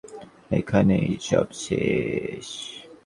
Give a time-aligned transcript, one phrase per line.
[0.51, 2.47] এখানেই সব শেষ।